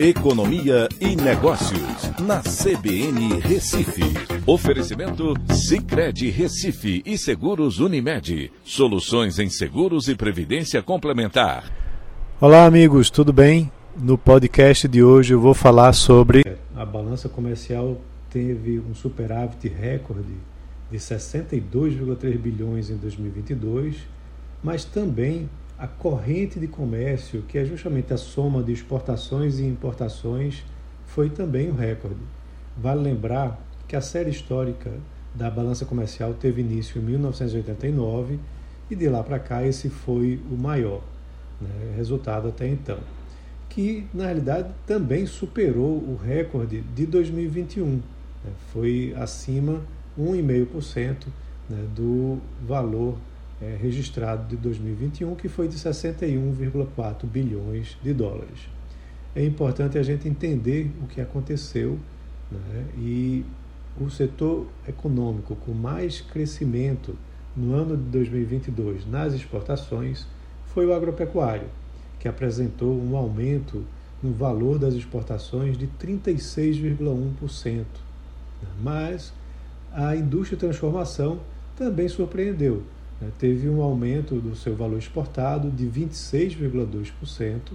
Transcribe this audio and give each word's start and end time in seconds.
Economia 0.00 0.88
e 1.00 1.16
Negócios, 1.16 2.20
na 2.20 2.40
CBN 2.40 3.40
Recife. 3.40 4.04
Oferecimento 4.46 5.34
Cicred 5.52 6.30
Recife 6.30 7.02
e 7.04 7.18
Seguros 7.18 7.80
Unimed. 7.80 8.52
Soluções 8.62 9.40
em 9.40 9.50
seguros 9.50 10.06
e 10.06 10.14
previdência 10.14 10.80
complementar. 10.84 11.64
Olá, 12.40 12.64
amigos, 12.64 13.10
tudo 13.10 13.32
bem? 13.32 13.72
No 13.96 14.16
podcast 14.16 14.86
de 14.86 15.02
hoje 15.02 15.34
eu 15.34 15.40
vou 15.40 15.52
falar 15.52 15.92
sobre. 15.92 16.44
A 16.76 16.86
balança 16.86 17.28
comercial 17.28 18.00
teve 18.30 18.78
um 18.78 18.94
superávit 18.94 19.66
recorde 19.66 20.36
de 20.92 20.96
62,3 20.96 22.38
bilhões 22.38 22.88
em 22.88 22.96
2022, 22.96 23.96
mas 24.62 24.84
também 24.84 25.50
a 25.78 25.86
corrente 25.86 26.58
de 26.58 26.66
comércio, 26.66 27.42
que 27.42 27.56
é 27.56 27.64
justamente 27.64 28.12
a 28.12 28.16
soma 28.16 28.62
de 28.62 28.72
exportações 28.72 29.60
e 29.60 29.64
importações, 29.64 30.64
foi 31.06 31.30
também 31.30 31.70
um 31.70 31.74
recorde. 31.74 32.20
Vale 32.76 33.00
lembrar 33.00 33.58
que 33.86 33.94
a 33.94 34.00
série 34.00 34.30
histórica 34.30 34.90
da 35.34 35.48
balança 35.48 35.84
comercial 35.84 36.34
teve 36.34 36.60
início 36.60 37.00
em 37.00 37.04
1989 37.04 38.40
e 38.90 38.96
de 38.96 39.08
lá 39.08 39.22
para 39.22 39.38
cá 39.38 39.64
esse 39.64 39.88
foi 39.88 40.40
o 40.50 40.56
maior 40.56 41.00
né, 41.60 41.94
resultado 41.96 42.48
até 42.48 42.66
então, 42.66 42.98
que 43.68 44.06
na 44.12 44.24
realidade 44.24 44.70
também 44.86 45.26
superou 45.26 45.96
o 45.96 46.16
recorde 46.16 46.80
de 46.80 47.06
2021, 47.06 47.86
né, 47.86 48.00
foi 48.72 49.14
acima 49.16 49.80
1,5% 50.18 51.26
né, 51.68 51.84
do 51.94 52.38
valor 52.66 53.16
é, 53.60 53.76
registrado 53.80 54.46
de 54.48 54.56
2021, 54.56 55.34
que 55.34 55.48
foi 55.48 55.68
de 55.68 55.76
61,4 55.76 57.26
bilhões 57.26 57.96
de 58.02 58.12
dólares. 58.12 58.68
É 59.34 59.44
importante 59.44 59.98
a 59.98 60.02
gente 60.02 60.28
entender 60.28 60.90
o 61.02 61.06
que 61.06 61.20
aconteceu 61.20 61.98
né, 62.50 62.84
e 62.96 63.44
o 64.00 64.08
setor 64.10 64.66
econômico 64.86 65.56
com 65.56 65.72
mais 65.72 66.20
crescimento 66.20 67.16
no 67.56 67.74
ano 67.74 67.96
de 67.96 68.04
2022 68.04 69.06
nas 69.06 69.34
exportações 69.34 70.26
foi 70.66 70.86
o 70.86 70.94
agropecuário, 70.94 71.66
que 72.20 72.28
apresentou 72.28 72.96
um 72.96 73.16
aumento 73.16 73.84
no 74.22 74.32
valor 74.32 74.78
das 74.78 74.94
exportações 74.94 75.76
de 75.76 75.88
36,1%. 76.00 77.84
Mas 78.80 79.32
a 79.92 80.14
indústria 80.14 80.56
de 80.56 80.60
transformação 80.60 81.40
também 81.76 82.08
surpreendeu, 82.08 82.82
né, 83.20 83.30
teve 83.38 83.68
um 83.68 83.82
aumento 83.82 84.36
do 84.36 84.54
seu 84.54 84.74
valor 84.74 84.98
exportado 84.98 85.70
de 85.70 85.86
26,2% 85.86 87.72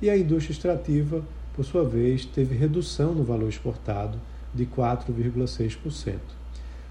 e 0.00 0.10
a 0.10 0.16
indústria 0.16 0.52
extrativa, 0.52 1.24
por 1.54 1.64
sua 1.64 1.84
vez, 1.84 2.24
teve 2.24 2.54
redução 2.54 3.14
no 3.14 3.24
valor 3.24 3.48
exportado 3.48 4.18
de 4.54 4.66
4,6%. 4.66 6.18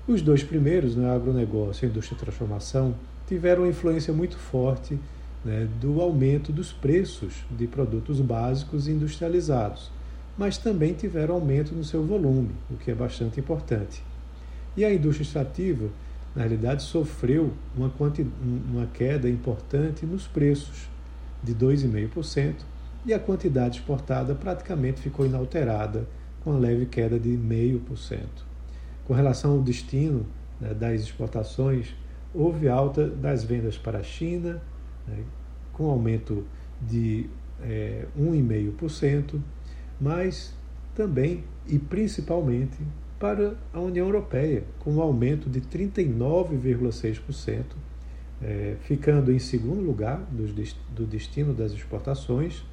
Os 0.07 0.21
dois 0.21 0.43
primeiros, 0.43 0.95
né, 0.95 1.13
agronegócio 1.13 1.85
e 1.85 1.89
indústria 1.89 2.17
de 2.17 2.23
transformação, 2.23 2.95
tiveram 3.27 3.63
uma 3.63 3.69
influência 3.69 4.13
muito 4.13 4.37
forte 4.37 4.99
né, 5.43 5.67
do 5.79 6.01
aumento 6.01 6.51
dos 6.51 6.71
preços 6.71 7.43
de 7.51 7.67
produtos 7.67 8.19
básicos 8.19 8.87
industrializados, 8.87 9.91
mas 10.37 10.57
também 10.57 10.93
tiveram 10.93 11.35
aumento 11.35 11.73
no 11.73 11.83
seu 11.83 12.03
volume, 12.03 12.51
o 12.69 12.75
que 12.75 12.91
é 12.91 12.95
bastante 12.95 13.39
importante. 13.39 14.03
E 14.75 14.83
a 14.83 14.93
indústria 14.93 15.23
extrativa 15.23 15.89
na 16.35 16.43
realidade, 16.43 16.83
sofreu 16.83 17.53
uma, 17.75 17.91
uma 18.69 18.85
queda 18.87 19.29
importante 19.29 20.05
nos 20.05 20.27
preços, 20.27 20.89
de 21.41 21.55
2,5%, 21.55 22.55
e 23.05 23.13
a 23.13 23.19
quantidade 23.19 23.77
exportada 23.77 24.33
praticamente 24.35 24.99
ficou 24.99 25.25
inalterada, 25.25 26.07
com 26.43 26.51
uma 26.51 26.59
leve 26.59 26.85
queda 26.87 27.19
de 27.19 27.29
0,5%. 27.29 28.19
Com 29.05 29.13
relação 29.13 29.51
ao 29.51 29.61
destino 29.61 30.25
né, 30.59 30.73
das 30.73 31.01
exportações, 31.01 31.95
houve 32.33 32.67
alta 32.67 33.07
das 33.07 33.43
vendas 33.43 33.77
para 33.77 33.99
a 33.99 34.03
China, 34.03 34.61
né, 35.07 35.23
com 35.71 35.89
aumento 35.89 36.45
de 36.81 37.29
é, 37.61 38.05
1,5%, 38.19 39.39
mas 39.99 40.53
também 40.93 41.43
e 41.67 41.79
principalmente 41.79 42.77
para 43.19 43.55
a 43.73 43.79
União 43.79 44.05
Europeia, 44.05 44.63
com 44.79 44.95
um 44.95 45.01
aumento 45.01 45.49
de 45.49 45.61
39,6%, 45.61 47.63
é, 48.41 48.75
ficando 48.81 49.31
em 49.31 49.39
segundo 49.39 49.81
lugar 49.81 50.19
do, 50.31 50.45
do 50.93 51.05
destino 51.05 51.53
das 51.53 51.71
exportações, 51.71 52.63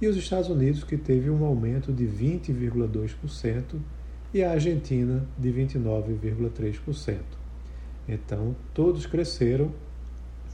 e 0.00 0.08
os 0.08 0.16
Estados 0.16 0.48
Unidos, 0.48 0.82
que 0.82 0.96
teve 0.96 1.30
um 1.30 1.44
aumento 1.44 1.92
de 1.92 2.04
20,2%, 2.04 3.78
e 4.34 4.42
a 4.42 4.52
Argentina 4.52 5.24
de 5.38 5.52
29,3%. 5.52 7.18
Então, 8.08 8.56
todos 8.72 9.06
cresceram, 9.06 9.72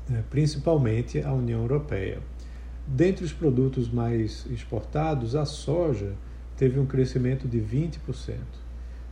né, 0.08 0.24
principalmente 0.28 1.22
a 1.22 1.32
União 1.32 1.60
Europeia. 1.60 2.18
Dentre 2.86 3.24
os 3.24 3.32
produtos 3.32 3.90
mais 3.90 4.46
exportados, 4.50 5.36
a 5.36 5.44
soja 5.44 6.14
teve 6.56 6.80
um 6.80 6.86
crescimento 6.86 7.46
de 7.46 7.60
20%. 7.60 8.34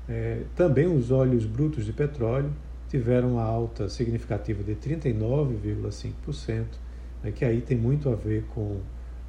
É, 0.08 0.42
também 0.54 0.86
os 0.86 1.10
óleos 1.10 1.44
brutos 1.44 1.84
de 1.84 1.92
petróleo 1.92 2.52
tiveram 2.88 3.32
uma 3.32 3.42
alta 3.42 3.88
significativa 3.88 4.62
de 4.62 4.76
39,5%, 4.76 6.64
né, 7.22 7.32
que 7.32 7.44
aí 7.44 7.60
tem 7.60 7.76
muito 7.76 8.08
a 8.08 8.14
ver 8.14 8.44
com 8.54 8.80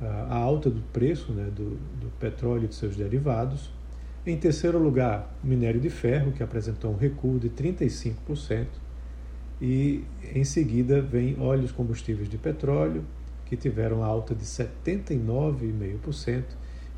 a 0.01 0.35
alta 0.35 0.69
do 0.69 0.81
preço 0.93 1.31
né, 1.31 1.45
do, 1.45 1.71
do 1.99 2.11
petróleo 2.19 2.65
e 2.65 2.67
de 2.67 2.75
seus 2.75 2.95
derivados. 2.95 3.71
Em 4.25 4.38
terceiro 4.38 4.77
lugar, 4.77 5.35
minério 5.43 5.79
de 5.79 5.89
ferro, 5.89 6.31
que 6.31 6.43
apresentou 6.43 6.91
um 6.91 6.97
recuo 6.97 7.39
de 7.39 7.49
35%. 7.49 8.67
E 9.59 10.03
em 10.35 10.44
seguida 10.44 11.01
vem 11.01 11.39
óleos 11.39 11.71
combustíveis 11.71 12.29
de 12.29 12.38
petróleo, 12.38 13.03
que 13.45 13.57
tiveram 13.57 14.03
alta 14.03 14.35
de 14.35 14.44
79,5%. 14.45 16.44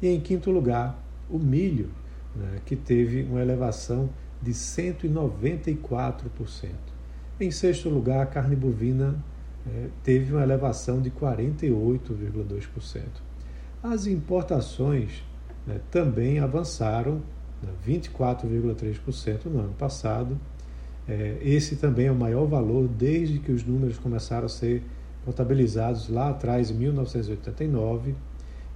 E 0.01 0.07
em 0.07 0.19
quinto 0.19 0.51
lugar, 0.51 1.01
o 1.29 1.38
milho, 1.40 1.90
né, 2.35 2.59
que 2.66 2.75
teve 2.75 3.23
uma 3.23 3.41
elevação 3.41 4.09
de 4.41 4.51
194%. 4.51 6.69
Em 7.40 7.51
sexto 7.51 7.90
lugar, 7.90 8.22
a 8.22 8.25
carne 8.25 8.56
bovina 8.56 9.16
é, 9.67 9.88
teve 10.03 10.34
uma 10.34 10.44
elevação 10.44 11.01
de 11.01 11.12
48,2%. 11.12 13.01
As 13.81 14.07
importações 14.07 15.23
né, 15.66 15.79
também 15.90 16.40
avançaram 16.40 17.22
né, 17.62 17.69
24,3% 17.88 19.46
no 19.46 19.59
ano 19.59 19.73
passado. 19.73 20.38
É, 21.07 21.38
esse 21.41 21.78
também 21.78 22.07
é 22.07 22.11
o 22.11 22.16
maior 22.16 22.46
valor 22.46 22.88
desde 22.88 23.40
que 23.40 23.51
os 23.51 23.63
números 23.63 23.97
começaram 23.97 24.46
a 24.46 24.50
ser 24.50 24.84
contabilizados 25.25 26.09
lá 26.09 26.29
atrás, 26.29 26.72
em 26.72 26.75
1989. 26.75 28.16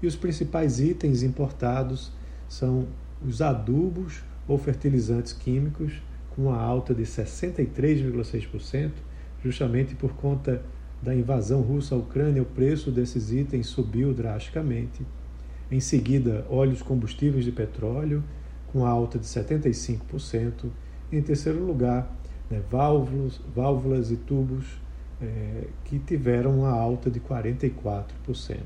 E 0.02 0.08
os 0.08 0.16
principais 0.16 0.80
itens 0.80 1.24
importados 1.24 2.12
são 2.48 2.88
os 3.26 3.42
adubos 3.42 4.22
ou 4.48 4.58
fertilizantes 4.58 5.34
químicos, 5.34 6.02
com 6.36 6.44
uma 6.44 6.60
alta 6.60 6.94
de 6.94 7.04
63,6%, 7.04 8.92
justamente 9.44 9.96
por 9.96 10.14
conta 10.14 10.62
da 11.02 11.14
invasão 11.14 11.62
russa 11.62 11.96
à 11.96 11.98
Ucrânia, 11.98 12.42
o 12.42 12.46
preço 12.46 12.90
desses 12.90 13.32
itens 13.32 13.68
subiu 13.68 14.14
drasticamente. 14.14 15.06
Em 15.70 15.80
seguida, 15.80 16.46
óleos 16.50 16.82
combustíveis 16.82 17.44
de 17.44 17.52
petróleo, 17.52 18.24
com 18.72 18.86
alta 18.86 19.20
de 19.20 19.26
75%. 19.26 20.70
E, 21.12 21.18
em 21.18 21.22
terceiro 21.22 21.64
lugar, 21.64 22.10
né, 22.50 22.62
válvulas, 22.72 23.40
válvulas 23.54 24.12
e 24.12 24.16
tubos, 24.16 24.66
é, 25.22 25.68
que 25.86 26.00
tiveram 26.00 26.60
uma 26.60 26.72
alta 26.72 27.10
de 27.10 27.20
44%. 27.20 28.58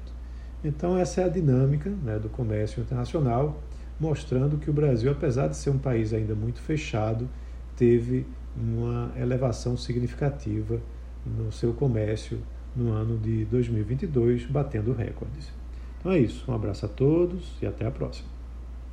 Então, 0.64 0.98
essa 0.98 1.22
é 1.22 1.24
a 1.26 1.30
dinâmica 1.30 1.90
né, 1.90 2.18
do 2.18 2.30
comércio 2.30 2.82
internacional 2.82 3.62
mostrando 4.00 4.58
que 4.58 4.70
o 4.70 4.74
Brasil, 4.74 5.12
apesar 5.12 5.48
de 5.48 5.58
ser 5.58 5.70
um 5.70 5.78
país 5.78 6.14
ainda 6.14 6.36
muito 6.36 6.60
fechado, 6.60 7.28
teve 7.76 8.26
uma 8.56 9.12
elevação 9.18 9.78
significativa 9.78 10.80
no 11.26 11.52
seu 11.52 11.74
comércio 11.74 12.40
no 12.76 12.92
ano 12.92 13.18
de 13.18 13.46
2022, 13.46 14.46
batendo 14.46 14.94
recordes. 14.94 15.52
Então 16.00 16.12
é 16.12 16.20
isso. 16.20 16.50
Um 16.50 16.54
abraço 16.54 16.86
a 16.86 16.90
todos 16.90 17.58
e 17.62 17.66
até 17.66 17.86
a 17.86 17.92
próxima. 17.92 18.37